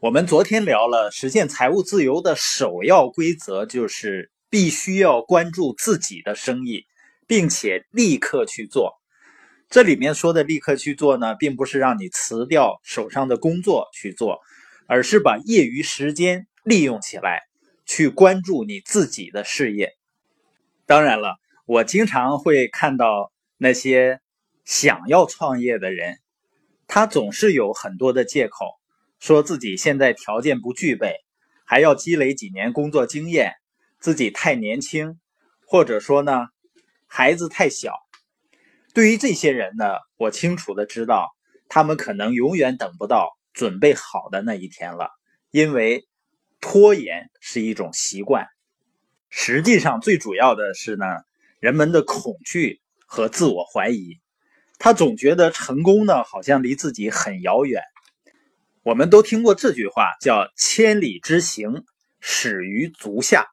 [0.00, 6.86] 我们昨天聊了实现财务自由的首要规则，就是必须要关注自己的生意，
[7.26, 8.94] 并且立刻去做。
[9.68, 14.38] 这里面说的立刻去做呢，并不是让你辞掉手上的工作去做，
[14.86, 17.42] 而是把业余时间利用起来，
[17.84, 19.92] 去关注你自己的事业。
[20.86, 21.36] 当然了，
[21.66, 24.20] 我经常会看到那些
[24.64, 26.16] 想要创业的人，
[26.86, 28.64] 他总是有很多的借口，
[29.20, 31.14] 说自己现在条件不具备，
[31.66, 33.52] 还要积累几年工作经验，
[34.00, 35.20] 自己太年轻，
[35.66, 36.46] 或者说呢，
[37.06, 37.92] 孩子太小。
[38.94, 39.84] 对于这些人呢，
[40.16, 41.28] 我清楚的知道，
[41.68, 45.10] 他们可能永远等不到准备好的那一天了，
[45.50, 46.08] 因为
[46.60, 48.46] 拖延是一种习惯。
[49.28, 51.04] 实际上，最主要的是呢，
[51.60, 54.18] 人们的恐惧和自我怀疑，
[54.78, 57.82] 他总觉得成功呢好像离自己很遥远。
[58.82, 61.84] 我们都听过这句话，叫“千里之行，
[62.20, 63.46] 始于足下”。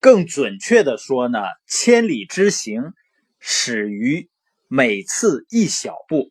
[0.00, 2.92] 更准确的说呢，“千里之行，
[3.38, 4.28] 始于”。
[4.70, 6.30] 每次一小步，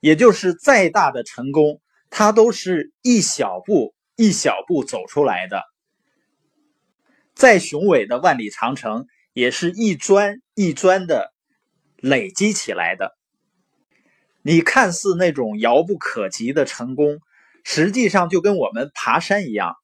[0.00, 5.62] 也就是再大的成功，它都是一小步一小步走出来的。
[7.34, 11.34] 再雄伟的万里长城，也是一砖一砖的
[11.98, 13.18] 累积起来的。
[14.40, 17.18] 你看似那种遥不可及的成功，
[17.70, 19.76] 实际上就跟我们爬山一样，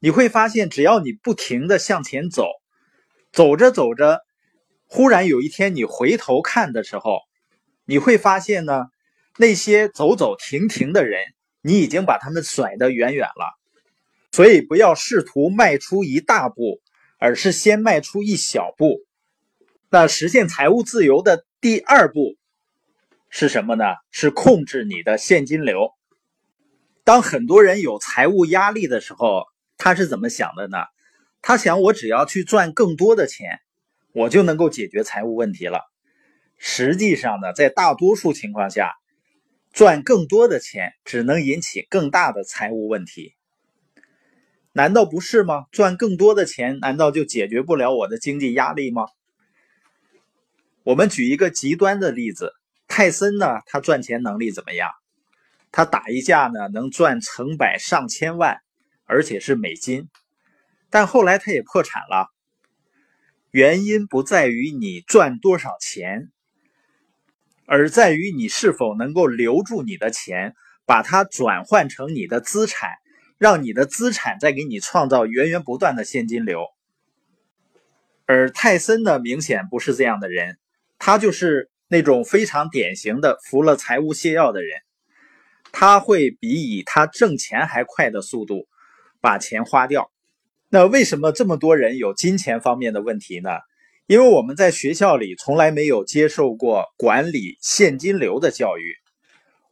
[0.00, 2.48] 你会发现，只要你不停的向前走，
[3.30, 4.20] 走着走着。
[4.86, 7.20] 忽然有一天，你回头看的时候，
[7.84, 8.86] 你会发现呢，
[9.38, 11.20] 那些走走停停的人，
[11.62, 13.56] 你已经把他们甩得远远了。
[14.32, 16.80] 所以，不要试图迈出一大步，
[17.20, 18.96] 而是先迈出一小步。
[19.88, 22.34] 那实现财务自由的第二步
[23.28, 23.84] 是什么呢？
[24.10, 25.94] 是控制你的现金流。
[27.04, 29.44] 当很多人有财务压力的时候，
[29.76, 30.78] 他是怎么想的呢？
[31.42, 33.60] 他想，我只要去赚更多的钱。
[34.12, 35.82] 我就能够解决财务问题了。
[36.58, 38.94] 实际上呢，在大多数情况下，
[39.72, 43.36] 赚更多的钱只能引起更大的财务问题。
[44.72, 45.66] 难道不是吗？
[45.70, 49.06] 赚更多的钱，难道就解决不了我的经济压力吗？
[50.82, 52.52] 我们举一个极端的例子，
[52.88, 54.90] 泰森呢，他赚钱能力怎么样？
[55.72, 58.58] 他打一架呢，能赚成百上千万，
[59.04, 60.08] 而且是美金。
[60.90, 62.28] 但后来他也破产了。
[63.52, 66.30] 原因不在于你赚多少钱，
[67.66, 70.54] 而在于你是否能够留住你的钱，
[70.86, 72.90] 把它转换成你的资产，
[73.38, 76.66] 让你的资产再给你创造源源不断的现金流。
[78.26, 80.58] 而泰森呢，明显不是这样的人，
[80.98, 84.80] 他就是那种非常典型的服了财务泻药的人，
[85.72, 88.66] 他会比以他挣钱还快的速度
[89.20, 90.10] 把钱花掉。
[90.68, 93.50] 那为什么这么多人有金钱方面的问题呢？
[94.06, 98.94] 因为我们在学校里从来没有接受过管理现金流的教育。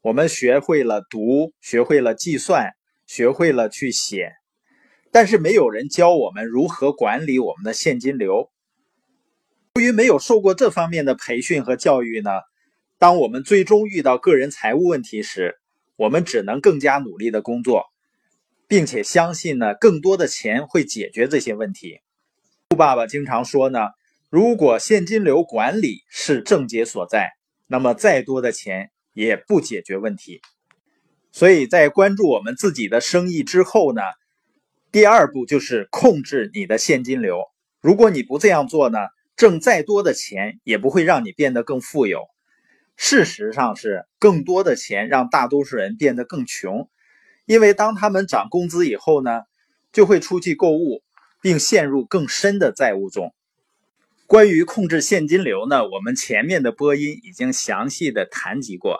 [0.00, 2.70] 我们学会了读，学会了计算，
[3.06, 4.32] 学会了去写，
[5.10, 8.48] 但是没有人教我们如何管理我们的现金流。
[9.74, 12.30] 由于没有受过这方面的培训和教育呢，
[12.98, 15.56] 当我们最终遇到个人财务问题时，
[15.98, 17.84] 我们只能更加努力的工作。
[18.70, 22.00] 并且相信呢，更多的钱会解决这些问题。
[22.68, 23.78] 富爸爸经常说呢，
[24.28, 27.30] 如果现金流管理是症结所在，
[27.66, 30.42] 那么再多的钱也不解决问题。
[31.32, 34.02] 所以在关注我们自己的生意之后呢，
[34.92, 37.44] 第二步就是控制你的现金流。
[37.80, 38.98] 如果你不这样做呢，
[39.34, 42.26] 挣再多的钱也不会让你变得更富有。
[43.00, 46.90] 事实上是，更多的钱让大多数人变得更穷。
[47.46, 49.42] 因为当他们涨工资以后呢，
[49.92, 51.02] 就会出去购物，
[51.40, 53.32] 并陷入更深的债务中。
[54.26, 58.98] 关于控制现金流呢，我们前面的播音已经详细的谈及过。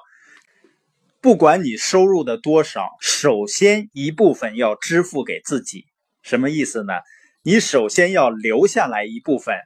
[1.20, 5.86] 不管你收入的多少，首先一部分要支付给自己。
[6.22, 6.92] 什么意思呢？
[7.42, 9.56] 你首先要留下来一部分，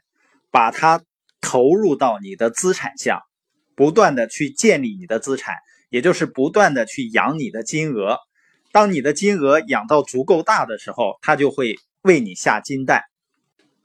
[0.51, 1.05] 把它
[1.41, 3.21] 投入到你的资产项，
[3.75, 5.57] 不断的去建立你的资产，
[5.89, 8.19] 也就是不断的去养你的金额。
[8.71, 13.03] 当你的金额养到足够大的时候，他就会为你下金蛋。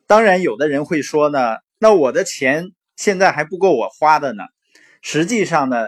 [0.06, 4.44] 当然，有的人会说呢，那我的钱现在还不够我花的呢。
[5.02, 5.88] 实际上呢，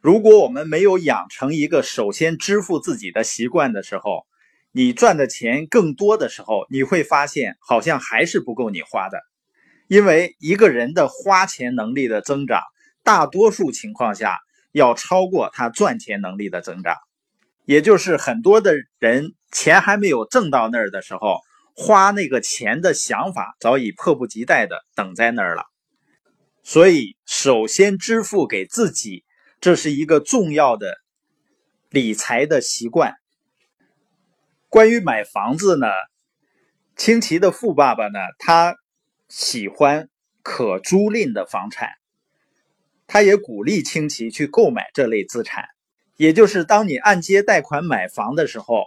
[0.00, 4.24] 如果我们没有养成一个首先支付自己的习惯的时候，
[4.72, 9.20] 你赚的钱更多的时候，你会发现好像还是不够你花的。
[9.88, 12.62] 因为一个人的花钱能力的增长，
[13.02, 14.38] 大多数情况下
[14.72, 16.96] 要超过他赚钱能力的增长。
[17.64, 21.38] 也就是很多的人钱还没有挣到那儿的时候，
[21.76, 25.64] 花那个钱的想法早已迫不及待的等在那儿了。
[26.62, 29.24] 所以，首先支付给自己，
[29.60, 30.96] 这是一个重要的
[31.88, 33.14] 理财的习惯。
[34.68, 35.86] 关于买房子呢，
[36.96, 38.76] 清奇的富爸爸呢，他
[39.28, 40.08] 喜欢
[40.42, 41.88] 可租赁的房产，
[43.12, 45.64] 他也鼓励清奇去购买这类资产。
[46.16, 48.84] 也就是当你按揭贷款买房的时候，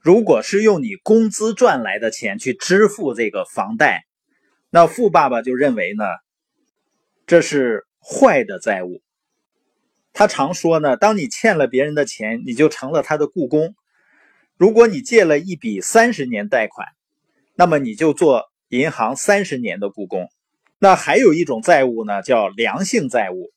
[0.00, 4.04] 如果是用你工资赚来的钱去支付这个房贷，
[4.68, 6.04] 那富爸爸就认为呢，
[7.26, 9.00] 这是坏的债务。
[10.12, 13.74] 他常说呢，当你欠了别人的钱，你就成了他的雇工。
[14.58, 16.88] 如果你借了一笔三十年贷款，
[17.54, 20.28] 那么你就做银行三十年的雇工。
[20.82, 23.52] 那还有一种债务呢，叫良性债务。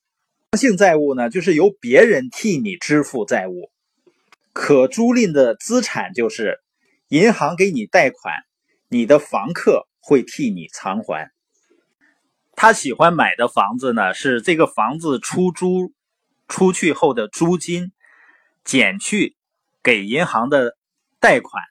[0.52, 3.72] 良性债务呢，就是由别人替你支付债务；
[4.52, 6.60] 可租赁的资产就是
[7.08, 8.34] 银行给你贷款，
[8.90, 11.32] 你的房客会替你偿还。
[12.58, 15.94] 他喜欢买的房子呢，是这个房子出租
[16.50, 17.94] 出去后的租金
[18.66, 19.38] 减去
[19.82, 20.76] 给银行的
[21.22, 21.64] 贷款，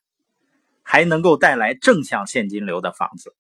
[0.83, 3.37] 还能够带来正向现金流的房子。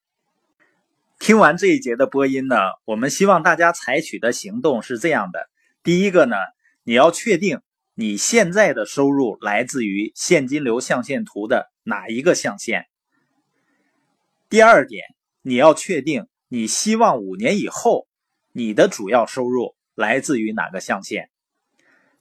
[1.22, 5.48] 听完这一节的播音呢，我们希望大家采取的行动是这样的：
[5.84, 6.34] 第一个呢，
[6.82, 7.60] 你要确定
[7.94, 12.80] 你现在的收入来自于现金流象限图的哪一个象限；
[14.48, 15.04] 第二点，
[15.42, 18.08] 你要确定你希望五年以后
[18.50, 21.26] 你的主要收入来自于哪个象限；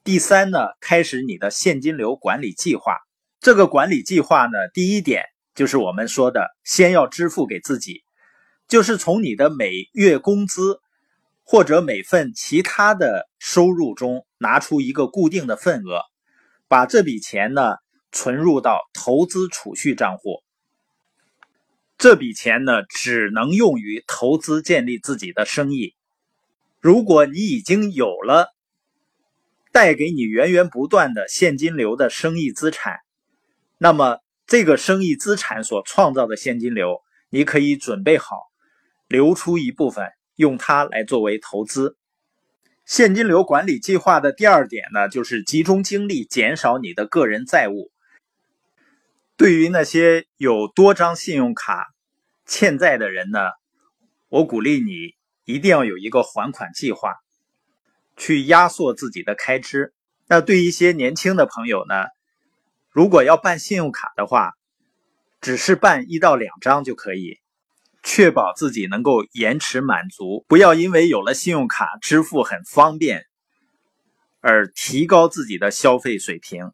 [0.03, 2.99] 第三呢，开始你的现金流管理计划。
[3.39, 5.23] 这个管理计划呢，第一点
[5.55, 8.03] 就是我们说的，先要支付给自己。
[8.71, 10.79] 就是从你的每月工资
[11.43, 15.99] 或者每份其他的收入中拿出一个固定的份额，
[16.69, 17.75] 把这笔钱呢
[18.13, 20.41] 存入到投资储蓄账户。
[21.97, 25.93] 这笔钱呢只能用于投资建立自己的生意。
[26.79, 28.53] 如果你已经有了
[29.73, 32.99] 带给你源源不断的现金流的生意资产，
[33.77, 38.49] 那么这个生意资产所创造的现金流，你可以准备好。
[39.11, 41.97] 留出一部分，用它来作为投资。
[42.85, 47.91] 现金流管理计划的第二点呢，就是集中精力减少你的个人债务。
[49.35, 51.87] 对于那些有多张信用卡
[52.45, 53.39] 欠债的人呢，
[54.29, 57.15] 我鼓励你一定要有一个还款计划，
[58.15, 59.93] 去压缩自己的开支。
[60.29, 62.05] 那对一些年轻的朋友呢，
[62.89, 64.53] 如果要办信用卡的话，
[65.41, 67.40] 只是办一到两张就可以。
[68.03, 73.25] 确保自己能够延迟满足，不要因为有了信用卡支付很方便，
[74.39, 76.71] 而提高自己的消费水平。